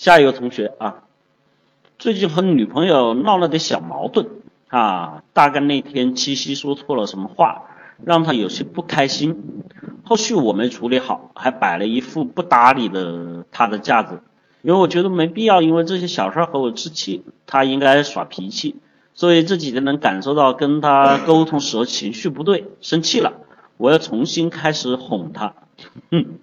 [0.00, 1.02] 下一个同学啊，
[1.98, 4.28] 最近和女朋友闹了点小矛盾
[4.68, 7.64] 啊，大概那天七夕说错了什么话，
[8.02, 9.62] 让她有些不开心。
[10.02, 14.22] 后续我没处理好，还摆了一副不搭理的她的架子，
[14.62, 18.76] 因为我觉得没必要因为这些小事和我置气，他应该耍脾气。
[19.12, 23.34] 所以这几天能感受到跟他沟通时候情绪不对，生气了，
[23.76, 25.52] 我要重新开始哄他。
[26.10, 26.38] 哼，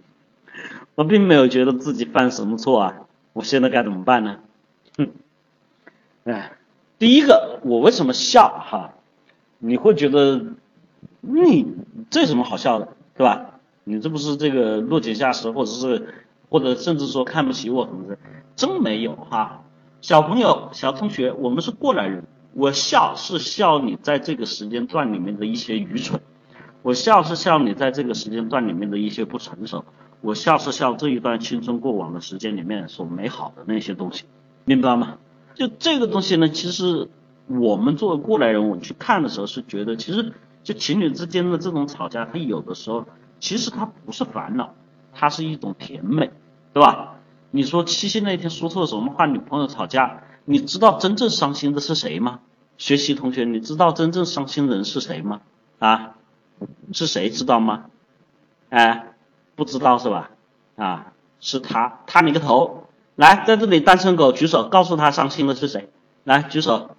[0.93, 2.93] 我并没有觉得自己犯什么错啊。
[3.37, 4.39] 我现在该怎么办呢？
[4.97, 5.09] 哼，
[6.23, 6.53] 哎，
[6.97, 8.95] 第一个，我为什么笑哈？
[9.59, 10.43] 你会觉得
[11.21, 11.75] 你
[12.09, 13.59] 这有什么好笑的，对吧？
[13.83, 16.15] 你这不是这个落井下石，或者是
[16.49, 18.17] 或者甚至说看不起我什么的？
[18.55, 19.61] 真没有哈，
[20.01, 22.23] 小朋友、小同学，我们是过来人。
[22.53, 26.19] 我笑是笑你在这个时间段里面的一些愚蠢，
[26.81, 29.85] 我笑是笑你在这个时间段里面的一些不成熟。
[30.21, 34.25] 我笑是笑这一段青春过往的时间里面所美好的那些东西，
[34.65, 35.19] 明白吗？
[35.53, 37.07] 就这个东西呢，其实
[37.45, 43.05] 我们作为过来人，我去看的时候是觉得，其实就情侣之间的这种吵架，它有的时候
[43.39, 44.73] 其实它不是烦恼，
[45.13, 46.31] 它是一种甜美，
[46.73, 47.15] 对吧？
[47.51, 52.39] 你说七夕那天说错了什么话，女朋友吵架，你知道真正伤心的是谁吗？
[52.77, 55.41] 学习同学，你知道真正伤心的人是谁吗？
[55.79, 56.15] 啊，
[56.91, 57.85] 是谁知道吗？
[58.69, 59.13] 哎。
[59.57, 60.29] 不知道是吧？
[60.75, 61.07] 啊，
[61.41, 62.85] 是他，他你个头！
[63.15, 65.89] 来，在这里单身狗举手，告诉他伤心的是谁？
[66.23, 66.91] 来举手，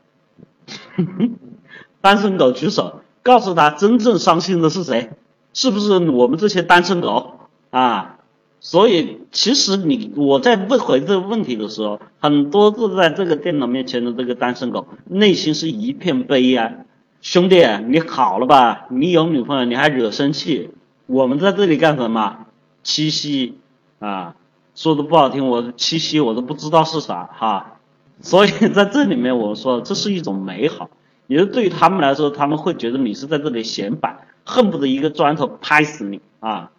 [2.03, 5.11] 单身狗举手，告诉他真正伤心的是谁？
[5.55, 7.39] 是不是我们这些单身狗
[7.71, 8.17] 啊？
[8.61, 16.85] 所以其实你我在问回这个问题的时候，很多坐在这个电脑面前的这个单身狗，内心是一片悲哀。
[17.21, 18.87] 兄弟，你好了吧？
[18.91, 20.71] 你有女朋友，你还惹生气？
[21.07, 22.47] 我们在这里干什么？
[22.89, 23.59] 七夕
[23.99, 24.35] 啊，
[24.75, 27.77] 说的不好听，我七夕我都不知道是啥哈，
[28.23, 30.89] 所以在这里面我说这是一种美好，
[31.27, 36.71] 也是对于他们来说，他们会觉得你是在这里显摆，恨不得一个砖头拍死你啊。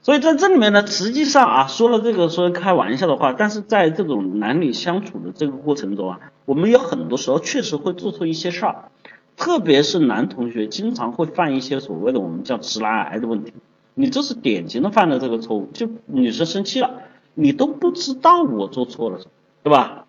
[0.00, 8.90] 所以在这里面呢，实际上啊，说了这个说开玩笑的话，但是在这种男女相处的这个过程中啊，我们有很多时候确实会做出一些事儿，
[9.36, 13.52] 特别是男同学经常会犯一些所谓的我们叫直男癌的问题。
[14.00, 17.02] 你这是典型的犯了这个错误，就女生生气了，
[17.34, 19.30] 你都不知道我做错了什么，
[19.62, 20.06] 对吧？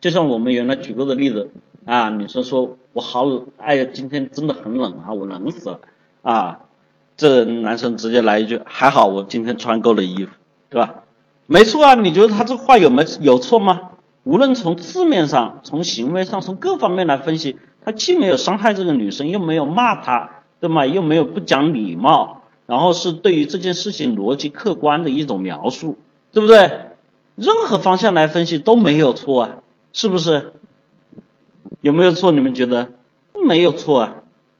[0.00, 1.50] 就像我们原来举过的例子
[1.84, 5.80] 啊，女生说我好冷，哎呀，今天真的很冷啊，我冷死了
[6.22, 6.60] 啊，
[7.18, 10.32] 这男生直接来一句还好我今天穿够了衣服，
[10.70, 11.02] 对吧？
[11.46, 13.90] 没错啊，你觉得他这话有没有错吗？
[14.24, 20.86] 无论从字面上、从行为上、从各方面来分析，他既没有伤害这个女生，又没有骂她，对吗？
[20.86, 22.42] 又没有不讲礼貌。
[22.66, 25.96] 然后是对于这件事情逻辑客观的一种描述，
[26.32, 26.90] 对不对？
[27.36, 29.58] 任何方向来分析都没有错啊，
[29.92, 30.52] 是不是？
[31.80, 32.32] 有没有错？
[32.32, 32.92] 你们觉得
[33.34, 34.14] 没有错啊，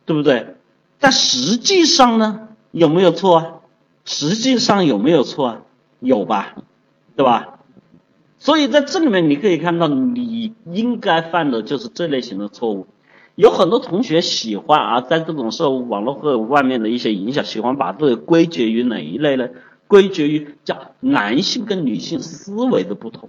[0.05, 0.55] 对不对？
[1.00, 3.53] 但实际上呢，有没有错啊？
[4.05, 5.62] 实际上有没有错啊？
[6.00, 6.55] 有吧，
[7.17, 7.61] 对吧？
[8.38, 12.87] 所以在这里面你可以看到，你应该犯的就是这类型的错误。
[13.36, 19.50] 有很多同学喜欢啊，在这种受网络和外面的一些影响，喜欢把这个归结于哪一类呢？
[19.86, 23.28] 归结于叫男性跟女性思维的不同。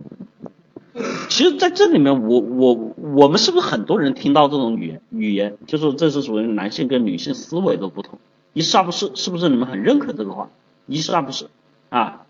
[1.30, 8.18] 其实，在这里面，我我我们是不是很多人听到这种语言语言，就是这是属于男性跟女性思维的不同？
[8.54, 9.12] 一是不是？
[9.14, 10.50] 是不是你们很认可这个话？
[10.88, 11.48] 一是不是？
[11.90, 12.26] 啊，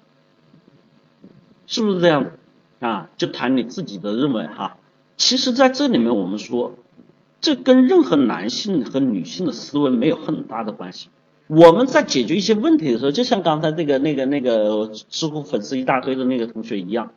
[1.67, 2.31] 是不是这样？
[2.79, 4.77] 啊，就谈你自己的认为哈。
[5.15, 6.73] 其实，在这里面，我们说。
[7.39, 11.09] 这跟任何男性和女性的思维没有很大的关系。
[11.47, 17.11] 我们在解决一些问题的时候，就像刚才那个、那个、那个知乎粉丝一大堆的那个同学一样，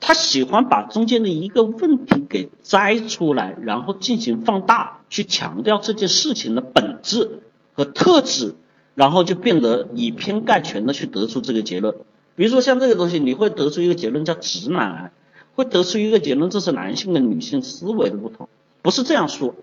[0.00, 7.40] 他喜欢把中间的一个问题给摘出来，然后进行放大，去强调这件事情的本质
[7.74, 8.54] 和特质，
[8.94, 11.94] 然后就变得以偏概全的去得出这个结论。
[12.36, 15.12] 比如说像这个东西，你会得出一个结论叫直男癌，
[15.54, 18.48] 会得出一个结论，这是男性跟女性思维的不同。
[18.88, 19.54] 不是这样说，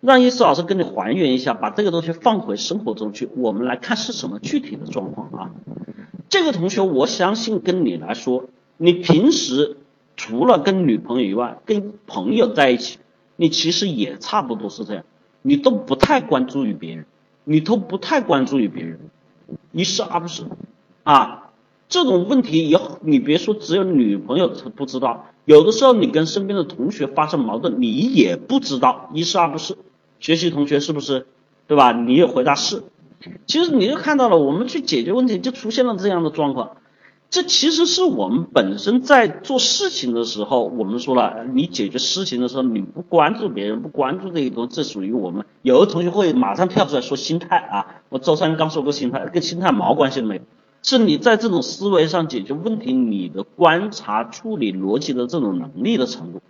[0.00, 5.50] 让伊思老师跟你还原一下，把这个东西放回生活中去，我们来看是什么具体的状况啊？
[6.28, 8.44] 这个同学，我相信跟你来说，
[8.76, 9.78] 你平时
[10.14, 13.00] 除了跟女朋友以外，跟朋友在一起，
[13.34, 15.02] 你其实也差不多是这样，
[15.42, 17.06] 你都不太关注于别人，
[17.42, 19.00] 你都不太关注于别人，
[19.72, 20.44] 你是而不是？
[21.02, 21.50] 啊，
[21.88, 25.26] 这种问题有，你别说只有女朋友不知道。
[25.44, 29.76] 有的时候你跟身边的同学发生矛盾，你也不知道一是二不是，
[30.20, 31.26] 学习同学是不是，
[31.66, 31.92] 对吧？
[31.92, 32.82] 你也回答是，
[33.46, 36.76] 其实你就看到了，我们去解决问题就出现了这样的状况。
[37.28, 45.46] 这其实是我们本身在做事情的时候，我们说了，你解决事情的时候，你不关注别人，不关注这一东西，这属于我们。
[45.62, 50.42] 有的同学会马上跳出来说心态啊，我周三刚说过心态，跟心态毛关系都没有，
[50.82, 56.42] 是你在这种思维上解决问题，你的观察、处理逻辑的这种能力的程度。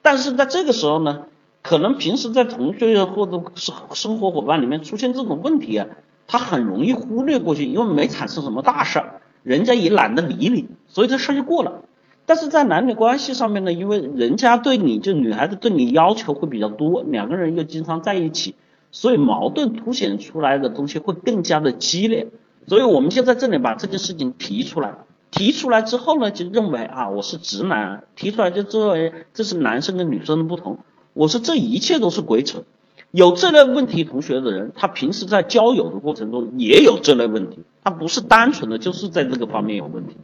[0.00, 1.26] 但是在这个时候呢，
[1.62, 5.86] 可能平时在同学或者生生活伙伴里面出现这种问题啊，
[6.26, 9.20] 他很容易忽略过去，因为没产生什么大事儿。
[9.42, 11.82] 人家也懒得理你，所以这事儿就过了。
[12.24, 18.54] 但是在男女关系上面呢，因为人家对你就女孩子对你要求会比较多，两个人又经常在一起，
[18.90, 22.28] 所以矛盾凸显出来的东西会更加的激烈。
[22.66, 24.94] 所以我们就在这里把这件事情提出来，
[25.30, 30.78] 提出来之后呢，就认为啊，我是直男，提出来就作为这是男生跟女生的不同，
[31.12, 32.64] 我说这一切都是鬼扯。
[33.10, 40.16] 有这类问题同学的人，他平时在交友的过程中也有这类问题，他不是单纯的就是在这个方面有问题，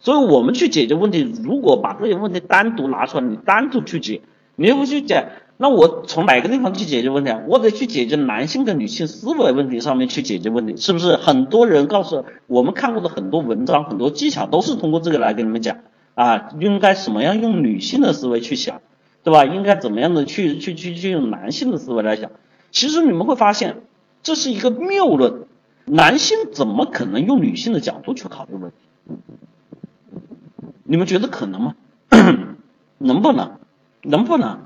[0.00, 4.22] 所以我们去解决问题，如果把这些问题单独拿出来，你单独去解，
[4.56, 5.28] 你又不去解，
[5.62, 7.40] 那我从哪个地方去解决问题啊？
[7.46, 11.14] 我得去解决男性跟女性思维问题上面去解决问题，是不是？
[11.14, 15.76] 很多人告诉我们看过的很多文章、很多技巧都是通过这个来跟你们讲
[16.16, 18.80] 啊，应该什么样用女性的思维去想。
[19.24, 19.44] 对吧？
[19.44, 22.32] 应该怎么样的去去去去用男性的思维来想？
[22.72, 23.82] 其实你们会发现，
[24.24, 25.44] 这是一个谬论。
[25.84, 29.14] 男性怎么可能用女性的角度去考虑问题？
[30.82, 31.76] 你们觉得可能吗？
[32.98, 33.60] 能不能？
[34.02, 34.64] 能不能？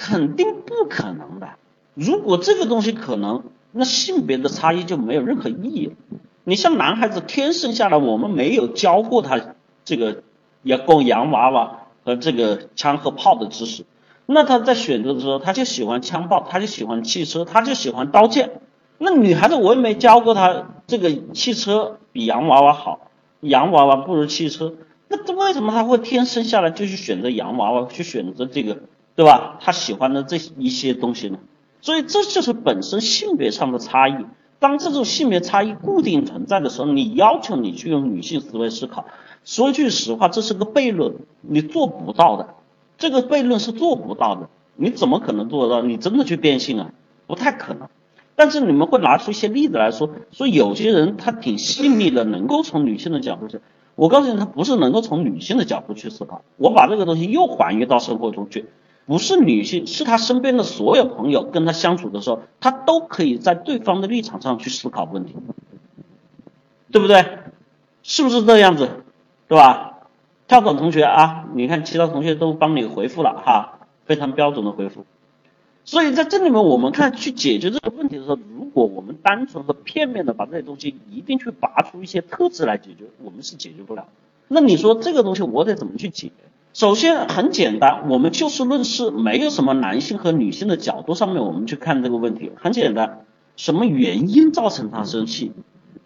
[0.00, 1.50] 肯定不可能的。
[1.94, 5.92] 如果这个东西可能，那性别的差异就没有任何意义了。
[6.44, 9.38] 你像男孩子天生下来，我们没有教过他
[9.84, 10.22] 这个
[10.62, 11.76] 要供洋娃娃。
[12.02, 13.84] 和这个枪和炮的知识，
[14.24, 18.52] 那他在选择的时候，他就喜欢枪炮，他就喜欢汽车，他就喜欢刀剑。
[18.96, 23.10] 那女孩子我也没教过她这个汽车比洋娃娃好，
[23.40, 24.72] 洋娃娃不如汽车。
[25.08, 28.78] 那这为什么他会天生下来就去选择洋娃娃，去选择这个，
[29.16, 29.58] 对吧？
[29.60, 31.38] 他喜欢的这一些东西呢？
[31.80, 34.26] 所以这就是本身性别上的差异。
[34.58, 39.06] 当这种性别差异固定存在的时候，你要求你去用女性思维思考。
[39.44, 42.54] 说句实话，这是个悖论，你做不到的。
[42.98, 45.82] 这个悖论是做不到的，你怎么可能做得到？
[45.82, 46.92] 你真的去变性啊？
[47.26, 47.88] 不太可能。
[48.36, 53.60] 但是你们会拿出一些例子来说，说有些人他挺细腻的，能够从女性的角度去。
[53.94, 56.42] 我告诉你，他不是能够从女性的角度去思考。
[56.56, 58.66] 我把这个东西又还原到生活中去，
[59.10, 65.34] 不是女性，是他身边的所有朋友跟他相处的时候，他都可以在对方的立场上去思考问题，
[66.92, 67.26] 对不对？
[68.04, 68.88] 是不是这样子？
[69.48, 69.98] 对吧？
[70.46, 75.04] 跳走同学啊，你看其他同学都帮你回复了哈，非常标准的回复。
[75.84, 84.06] 所以在这里面，我们看去解决这个问题的时候，如果我们单纯和片面的把这些东西一定去拔出一些特质来解决，我们是解决不了。
[84.46, 86.30] 那你说这个东西我得怎么去解？
[86.72, 92.52] 首先很简单，我们就事论事，没有什么男性和女性的角度上面我们去看这个问题。
[92.56, 93.24] 很简单，
[93.56, 95.52] 什么原因造成他生气？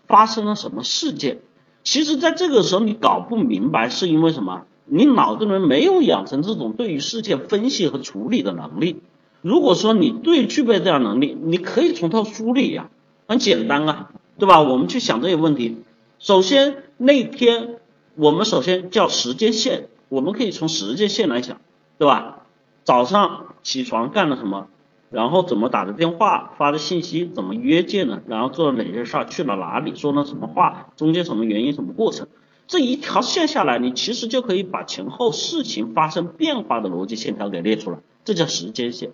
[0.06, 1.38] 发生了什么事件？
[1.82, 4.62] 其实，在这个时候你搞不明白，是因为什么？
[4.86, 9.02] 你脑子里面没有养成这种对于事件分析和处理的能力。
[9.42, 12.88] 如果说你对具备这样能力，你可以从头梳理呀，
[13.26, 14.62] 很简单啊，对吧？
[14.62, 15.76] 我们去想这些问题。
[16.18, 17.76] 首先那天，
[18.14, 21.60] 我们首先叫时间线，我们可以从时间线来讲，
[21.98, 22.42] 对吧？
[22.84, 24.68] 早上起床干了什么？
[25.10, 32.28] 然后怎么打的电话，发的信息，怎么约见的，然后做了哪些事儿，去了哪里，说了什么话，中间什么原因，什么过程，
[32.68, 39.10] 这一条线下来，你其实就可以把前后事情发生变化的逻辑线条给列出来，这叫时间线。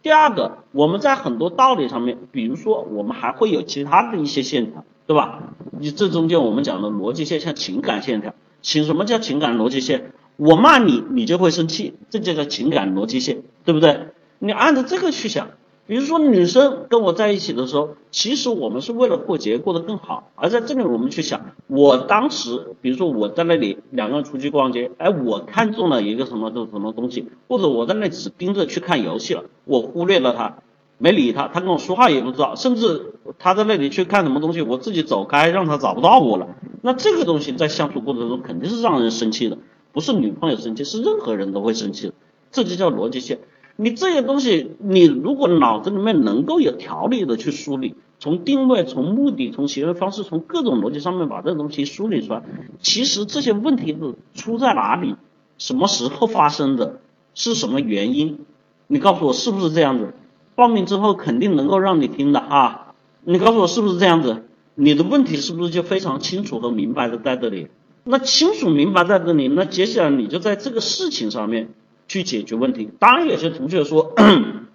[0.00, 5.42] 第二个，我们在很多道理上面，比如说我们还会有其他的一些线条，对吧？
[5.76, 8.32] 你这中间我们讲的逻辑线，像情感线条，
[8.62, 10.12] 情什么叫情感逻辑线？
[10.40, 14.06] 我骂你，你就会生气，这就叫情感逻辑线，对不对？
[14.38, 15.48] 你按照这个去想，
[15.86, 30.56] 比如说女生跟我在一起的时候，其实我们是为了过节过得更好，而在这里我们去想，我当时，比如说我在那里两个人出去逛街，哎，我看中了一个什么的什么东西，或者我在那里只盯着去看游戏了，我忽略了他，
[30.96, 36.48] 没理他，他跟我说话也不知道，甚至他在那里去看什么东西，我自己走开，让他找不到我了，
[36.80, 39.58] 那这个东西在相处过程中肯定是让人生气的，
[39.92, 42.12] 不是女朋友生气，是任何人都会生气，
[42.50, 43.38] 这就叫逻辑线。
[43.76, 52.42] 你这些东西，你如果脑子里面能够有条理的去梳理，从定位、从目的、从行为方式、从各种逻辑上面把这东西梳理出来，
[52.80, 55.16] 其实这些问题是出在哪里，
[55.56, 57.00] 什么时候发生的，
[57.34, 58.40] 是什么原因？
[58.86, 60.12] 你告诉我是不是这样子？
[60.54, 62.92] 报名之后肯定能够让你听的啊！
[63.24, 64.42] 你告诉我是不是这样子？
[64.74, 67.68] 你的问题是不是就非常清楚和明白的在这里？
[68.10, 71.68] 那清楚明白在这里，那接下来你就在这个事情上面
[72.08, 72.90] 去解决问题。
[72.98, 74.12] 当然，有些同学说，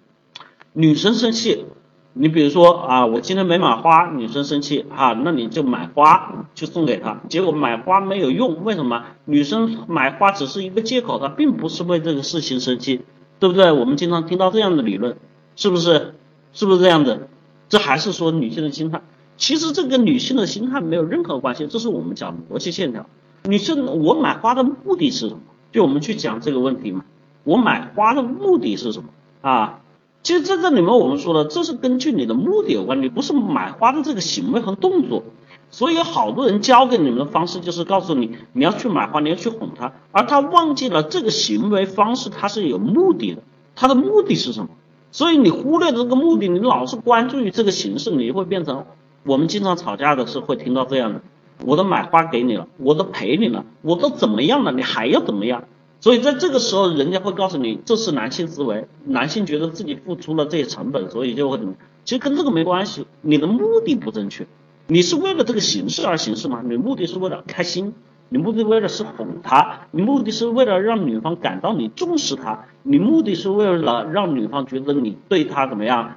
[0.72, 1.66] 女生生气，
[2.14, 9.04] 你比如说啊，我今天没买花，女生生气啊，那你就买花去送给她，结果买花没有用，为什么？
[9.26, 13.02] 女生买花只是一个借口，她并不是为这个事情生气，
[13.38, 13.70] 对不对？
[13.70, 15.16] 我们经常听到这样的理论，
[15.56, 16.14] 是不是？
[16.52, 17.28] 是不是这样的？
[17.68, 19.02] 这还是说女性的心态？
[19.36, 23.06] 其实这跟女性的心态没有任何关系，这是我们讲的逻辑线条。
[23.46, 25.40] 你是，我买花的目的是什么？
[25.72, 27.04] 就我们去讲这个问题嘛。
[27.44, 29.10] 我买花的目的是什么
[29.40, 29.80] 啊？
[30.22, 35.22] 其实在这里面我们说了，这是根据你的目的有关，你不是买花的这个行为和动作。
[35.70, 43.42] 所以好多人教给你们的方式就是告诉你，你要去买花，你要去哄他，而他忘记了这个行为方式它是有目的的，
[43.74, 44.70] 它的目的是什么？
[45.12, 48.86] 所以你忽略这个目的，你老是关注于这个形式，你会变成
[49.24, 51.22] 我们经常吵架的时候会听到这样的。
[51.64, 55.64] 我都买花给你了，我都陪你了，我都怎么样了，你还要怎么样？
[55.98, 61.74] 所以在这个时候，人家会告诉你，这是男性思维，男性觉得自己付出了这些成本，所以就会怎么？
[62.04, 64.46] 其实跟这个没关系，你的目的不正确，
[64.86, 66.62] 你是为了这个形式而形式吗？
[66.64, 67.94] 你目的是为了开心，
[68.28, 76.16] 你目的为了是哄她，你目的是为了让女方感到你重视她，你目的是为了让女方觉得你对她怎么样，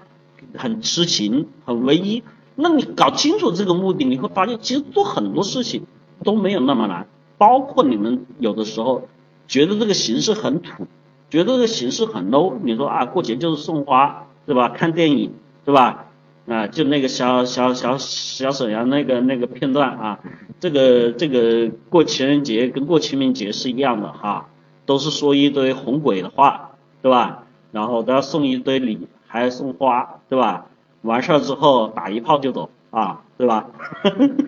[0.56, 2.22] 很痴情，很唯一。
[2.62, 5.86] 那你搞清楚这个目的，你会发现其实做很多事情
[6.24, 9.08] 都没有那么难，包括你们有的时候
[9.48, 10.86] 觉得这个形式很土，
[11.30, 14.70] 觉得这个形式很 low，你说啊过节就是送花，对吧？
[14.70, 15.32] 看电影，
[15.64, 16.08] 对吧？
[16.48, 20.20] 啊，就那个小小小小沈阳那个那个片段啊，
[20.60, 24.50] 这个这个过情人节跟过清明节是一样的哈，
[24.86, 26.72] 都是说一堆哄鬼的话，
[27.04, 27.44] 对吧？
[27.72, 30.66] 然后都要送一堆礼，还要送花，对吧？
[31.02, 33.68] 完事儿之后打一炮就走啊，对吧？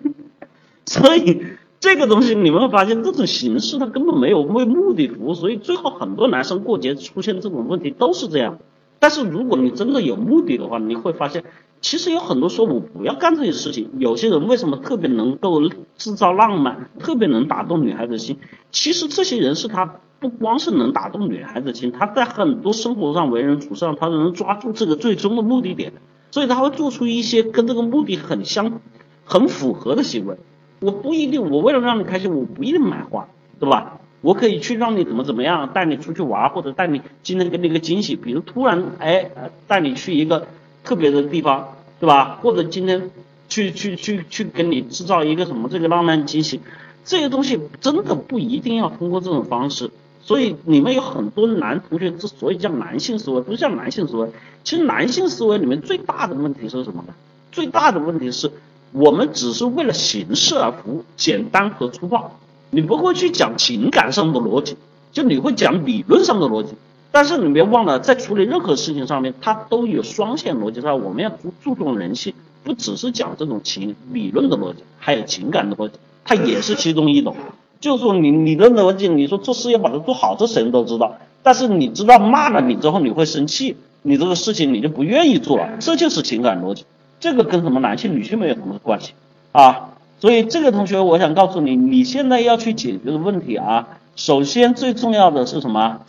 [0.84, 1.42] 所以
[1.80, 8.58] 这个东西你们会发现，这种形式它根本没有为目的服务，所以最后很多男生过节出现这种问题都是这样。
[8.98, 11.42] 但是如果你真的有目的的话，你会发现，
[11.80, 13.90] 其实有很多时候我不要干这些事情。
[13.98, 15.60] 有些人为什么特别能够
[15.96, 18.38] 制造浪漫，特别能打动女孩子心？
[18.70, 25.92] 其实这些人是他不光是能打动女孩子心，他在很多生活上为人处事上，他能抓住这个最终的目的点。
[26.32, 28.80] 所以他会做出一些跟这个目的很相、
[29.24, 30.36] 很符合的行为。
[30.80, 33.28] 我不一定，我为了让你开心，我不一定买花，
[33.60, 34.00] 对吧？
[34.22, 39.30] 我可以去让你怎么怎么样，带你出去玩，或者带你今天给你一个惊喜，比如突然哎
[39.68, 40.46] 带你去一个
[40.82, 41.68] 特别的地方，
[42.00, 42.38] 对吧？
[42.42, 43.10] 或者今天
[43.48, 46.60] 去去去去给你制造一个什么这个浪漫惊喜，
[47.04, 49.90] 这些东西真的不一定要通过这种方式。
[50.24, 54.28] 所以你们有很多男同学之所以叫男性思维，不是叫男性思维。
[54.64, 57.14] 其实男性思维里面最大的问题是什么呢？
[57.50, 58.50] 最大的问题是
[58.92, 62.38] 我们只是为了形式而服务，简单和粗暴。
[62.70, 64.76] 你不会去讲情感上的逻辑，
[65.12, 66.74] 就你会讲理论上的逻辑。
[67.10, 70.80] 但是你别忘了，在处理任何事情上面，它都有双线逻辑。
[70.80, 72.32] 上我们要注注重人性，
[72.64, 77.36] 不只是讲这种情理论的逻辑，还有情感的逻辑，它也是其中一种。
[77.82, 81.16] 就是说，你你的逻辑，你说做事要把它做好，这谁都知道。
[81.42, 86.84] 但是你知道骂了你之后你会生气，你这个事情你就不愿意做了，这就是情感逻辑。
[87.18, 89.12] 这个跟什么男性女性没有什么关系
[89.50, 89.90] 啊。
[90.20, 96.00] 所以这个同学，我想告诉你，你现在要去解决的问题啊，首先最重要的是什么？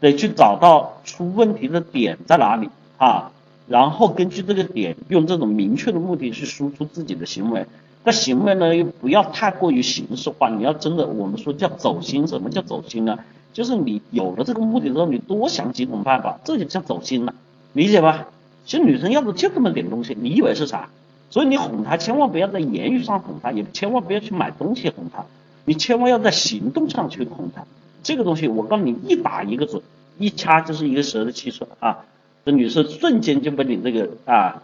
[0.00, 3.32] 得去找到出问题的点在哪里啊，
[3.66, 7.66] 然后根据这个点，用这种明确的目的去输出自己的行为。
[8.04, 10.48] 那行为呢，又不要太过于形式化。
[10.48, 12.26] 你要真的，我们说叫走心。
[12.26, 13.18] 什么叫走心呢？
[13.52, 17.34] 就是你有了这个目的之后，你多想几种办法，这就叫走心了，
[17.72, 18.28] 理解吧？
[18.64, 20.90] 其实女生要的就这么点东西，你以为是啥？
[21.30, 25.24] 所以你哄她，千万不要在言语上哄她，也千万不要去买东西哄她，
[25.64, 27.64] 你千万要在行动上去哄她。
[28.02, 29.82] 这个东西我告诉你，一打一个准，
[30.18, 31.98] 一掐就是一个蛇的汽车啊！
[32.44, 34.62] 这女生瞬间就被你这个啊，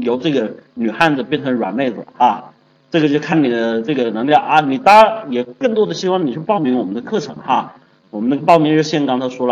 [0.00, 2.52] 由这个女汉子变成软妹子啊！
[2.90, 7.74] 这个就看你的这个能力啊，你当然也更多的希望你去报名我们的课程哈，
[8.10, 9.44] 我们的报名热线刚才说了。